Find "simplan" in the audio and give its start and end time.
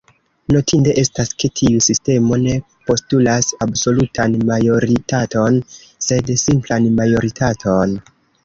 6.47-6.89